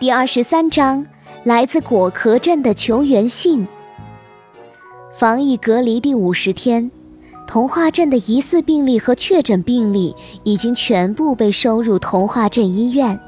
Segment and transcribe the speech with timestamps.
[0.00, 1.04] 第二十三章，
[1.42, 3.66] 来自果壳镇的求援信。
[5.12, 6.88] 防疫隔离第五十天，
[7.48, 10.14] 童话镇的疑似病例和确诊病例
[10.44, 13.18] 已经全部被收入童话镇医院。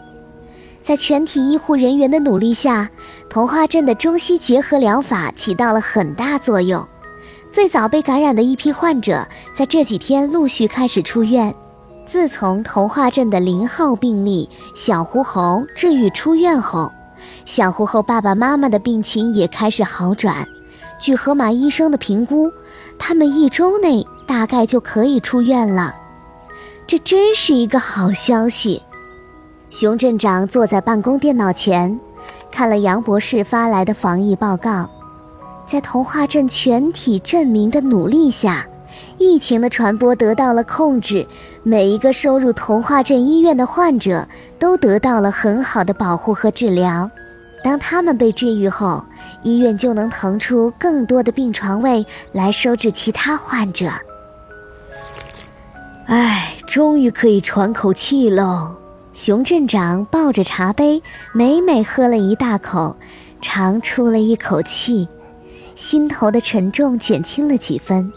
[0.80, 2.88] 在全体医护人员的努力下，
[3.28, 6.86] 童话镇的中西结合疗法起到了很大作用。
[7.50, 9.26] 最早被感染的一批患者，
[9.56, 11.52] 在这几天陆续开始出院。
[12.10, 16.92] 自从童话镇的零号病例小狐猴治愈出院后，
[17.46, 20.44] 小狐猴爸爸妈妈的病情也开始好转。
[21.00, 22.50] 据河马医生的评估，
[22.98, 25.94] 他们一周内大概就可以出院了。
[26.84, 28.82] 这真是一个好消息。
[29.68, 31.96] 熊镇长坐在办公电脑前，
[32.50, 34.90] 看了杨博士发来的防疫报告。
[35.64, 38.66] 在童话镇全体镇民的努力下。
[39.18, 41.26] 疫情的传播得到了控制，
[41.62, 44.26] 每一个收入童话镇医院的患者
[44.58, 47.10] 都得到了很好的保护和治疗。
[47.62, 49.04] 当他们被治愈后，
[49.42, 53.90] 医院就能腾出更多的病床位来收治其他患者。
[56.06, 58.74] 唉，终于可以喘口气喽！
[59.12, 61.02] 熊镇长抱着茶杯，
[61.34, 62.96] 美美喝了一大口，
[63.42, 65.06] 长出了一口气，
[65.76, 68.10] 心头的沉重减轻了几分。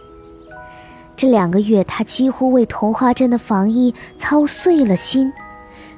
[1.15, 5.31] 这两个月，他几乎为童话镇的防疫操碎了心。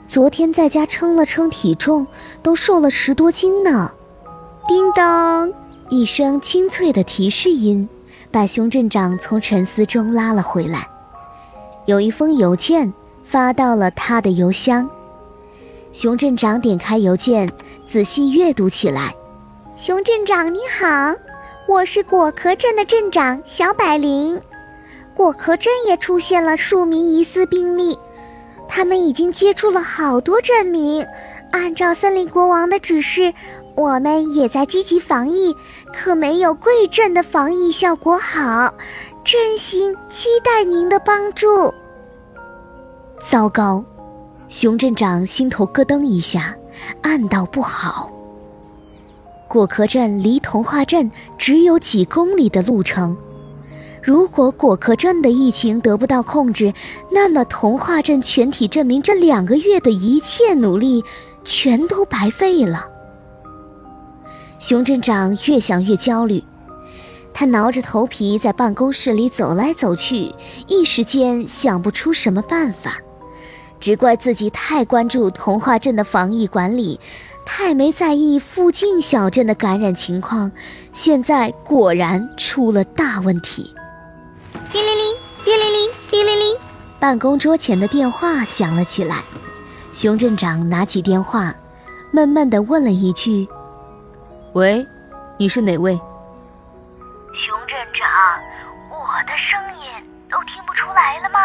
[0.07, 2.05] 昨天在家称了称体重，
[2.43, 3.91] 都瘦了十多斤呢。
[4.67, 5.51] 叮当，
[5.89, 7.87] 一声清脆的提示音，
[8.29, 10.87] 把熊镇长从沉思中拉了回来。
[11.85, 12.93] 有一封邮件
[13.23, 14.89] 发到了他的邮箱。
[15.91, 17.49] 熊镇长点开邮件，
[17.87, 19.15] 仔细阅读起来。
[19.77, 21.13] 熊镇长你好，
[21.67, 24.39] 我是果壳镇的镇长小百灵。
[25.15, 27.97] 果壳镇也出现了数名疑似病例，
[28.67, 31.05] 他们已经接触了好多镇民。
[31.51, 33.33] 按照森林国王的指示，
[33.75, 35.55] 我们也在积极防疫，
[35.93, 38.73] 可没有贵镇的防疫效果好。
[39.23, 41.73] 真心期待您的帮助。
[43.31, 43.83] 糟糕，
[44.49, 46.53] 熊镇长心头咯噔一下，
[47.01, 48.11] 暗道不好。
[49.47, 53.15] 果壳镇离童话镇只有几公里的路程。
[54.05, 56.71] 如果果壳镇的疫情得不到控制，
[57.09, 61.03] 那么童话镇全体镇民这两个月的一切努力
[61.43, 62.85] 全都白费了。
[64.59, 66.43] 熊镇长越想越焦虑，
[67.33, 70.31] 他挠着头皮在办公室里走来走去，
[70.67, 72.99] 一时间想不出什么办法，
[73.79, 76.99] 只怪自己太关注童话镇的防疫管理，
[77.43, 80.51] 太没在意附近小镇的感染情况，
[80.91, 83.73] 现在果然出了大问题。
[86.99, 89.21] 办公桌前的电话响了起来。
[89.91, 91.53] 熊镇长拿起电话，
[92.11, 93.47] 闷闷的问了一句
[94.53, 94.85] ：“喂，
[95.37, 95.93] 你是哪位？”
[97.33, 98.09] 熊镇长，
[98.89, 99.85] 我的声音
[100.29, 101.39] 都听不出来了吗？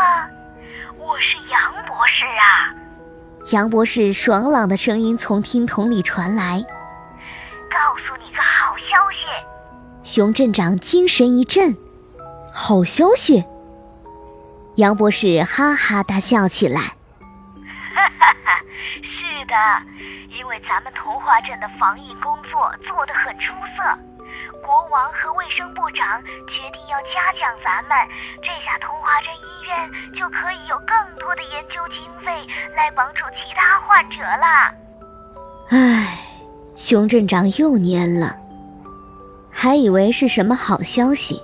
[0.98, 2.74] 我是杨博士啊。
[3.52, 6.64] 杨博士爽朗的声音从听筒里传来
[7.70, 9.26] ：“告诉你个好消息。”
[10.02, 11.76] 熊镇长精神一振。
[12.52, 13.44] 好消息！
[14.80, 16.80] 杨博士哈哈大笑起来。
[17.92, 18.58] 哈哈哈，
[19.04, 19.54] 是的，
[20.34, 23.84] 因为咱们童话镇的防疫工作做得很出色，
[24.64, 27.92] 国王和卫生部长决定要嘉奖咱们，
[28.40, 34.72] 这下童话镇医院就可以有更多的研究经费来帮助其他患者了。
[35.68, 36.18] 唉，
[36.74, 38.34] 熊镇长又蔫了，
[39.52, 41.42] 还以为是什么好消息。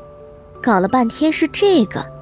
[0.63, 2.16] 搞了半天是这个。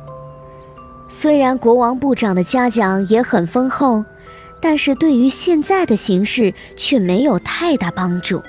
[1.16, 4.04] 虽然国王部长的嘉奖也很丰厚，
[4.60, 8.42] 但是对于现在的形势却没有太大帮助。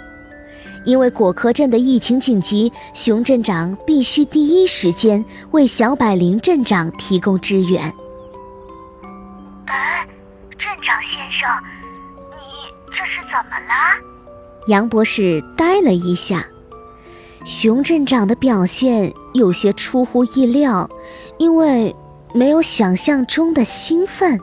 [0.83, 7.81] 因为果壳镇的疫情紧急，熊镇长必须第一时间为小百灵镇长提供支援。
[9.67, 10.05] 哎，
[10.57, 11.49] 镇长先生，
[12.29, 12.35] 你
[12.89, 13.73] 这是怎么了？
[14.68, 16.45] 杨博士呆了一下。
[17.45, 20.89] 熊镇长的表现有些出乎意料，
[21.38, 21.95] 因为
[22.35, 24.37] 没有想象中的兴奋。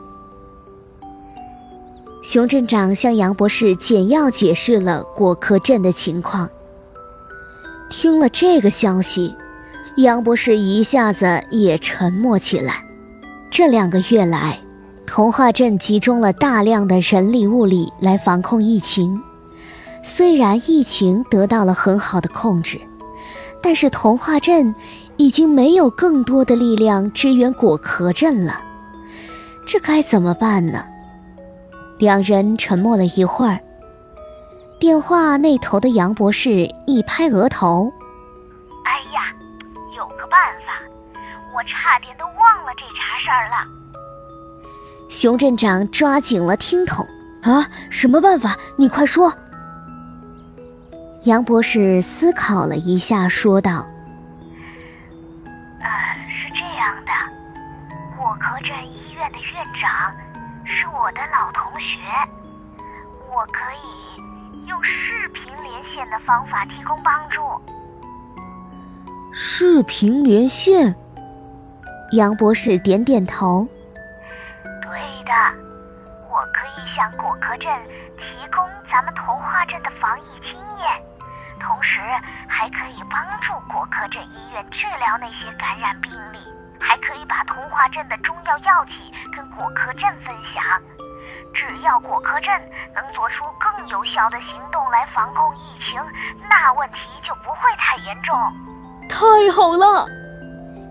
[2.23, 6.49] 熊镇长向杨博士简要解释了果壳镇的情况。
[7.91, 9.35] 听了这个消息，
[9.97, 12.83] 杨博士一下子也沉默起来。
[13.51, 14.59] 这两个月来，
[15.05, 19.21] 童话镇集中了大量的人力物力来防控疫情，
[20.01, 22.81] 虽然疫情得到了很好的控制。
[23.61, 24.75] 但是童话镇
[25.17, 28.61] 已经没有更多的力量支援果壳镇了，
[29.65, 30.85] 这该怎么办呢？
[31.99, 33.59] 两人沉默了一会儿。
[34.79, 37.89] 电话那头的杨博士一拍额头
[38.83, 39.33] ：“哎呀，
[39.95, 40.73] 有个办法，
[41.55, 43.65] 我差点都忘了这茬事儿了。”
[45.07, 47.07] 熊镇长抓紧了听筒
[47.43, 48.57] ：“啊，什么办法？
[48.75, 49.31] 你快说。”
[51.23, 53.92] 杨博士思考了一下，说道：“呃，是这
[56.83, 57.11] 样的，
[58.17, 60.13] 果壳镇医院的院长
[60.65, 61.97] 是我的老同学，
[63.33, 67.41] 我可以用视频连线的方法提供帮助。”
[69.31, 70.93] 视频连线？
[72.11, 73.65] 杨博士点点头
[74.83, 75.31] ：“对的，
[76.29, 77.71] 我可以向果壳镇
[78.17, 80.87] 提供咱们童话镇的防疫经验。”
[81.63, 82.01] 同时
[82.45, 86.37] 还可以帮助果壳镇医院治疗那些感染病例，
[86.83, 88.91] 还可以把童话镇的中药药剂
[89.35, 90.61] 跟果壳镇分享。
[91.55, 92.51] 只要果壳镇
[92.93, 96.01] 能做出更有效的行动来防控疫情，
[96.49, 98.35] 那问题就不会太严重。
[99.07, 100.05] 太好了！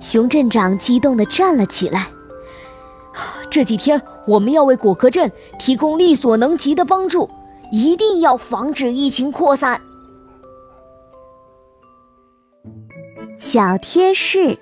[0.00, 2.06] 熊镇长激动地站了起来。
[3.50, 7.28] 这几天我们要为果壳镇提供力所能及的帮助，
[7.70, 9.80] 一定要防止疫情扩散。
[13.38, 14.56] 小贴士：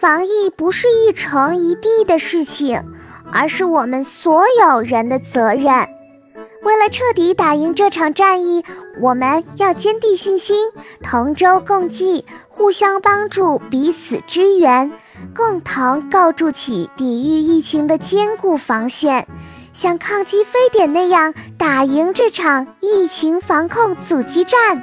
[0.00, 2.82] 防疫不是一城一地的事情，
[3.30, 5.66] 而是我们所有人的责任。
[6.62, 8.64] 为了彻底打赢这场战役，
[8.98, 10.56] 我们要坚定信心，
[11.02, 14.90] 同舟共济，互相帮助，彼此支援，
[15.36, 19.28] 共同构筑起抵御疫情的坚固防线，
[19.74, 24.82] 像抗击非典那样打赢这场疫情防控阻击战。